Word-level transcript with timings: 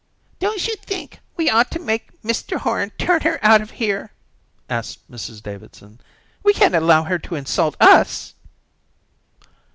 "Don't 0.39 0.67
you 0.67 0.75
think 0.77 1.19
we 1.37 1.47
ought 1.47 1.69
to 1.69 1.77
make 1.77 2.23
Mr 2.23 2.57
Horn 2.57 2.89
turn 2.97 3.21
her 3.21 3.37
out 3.45 3.61
of 3.61 3.69
here?" 3.69 4.11
asked 4.67 4.97
Mrs 5.11 5.43
Davidson. 5.43 6.01
"We 6.41 6.53
can't 6.53 6.73
allow 6.73 7.03
her 7.03 7.19
to 7.19 7.35
insult 7.35 7.77
us." 7.79 8.33